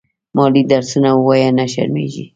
[0.35, 2.25] مالې درسونه ووايه نه شرمېږې.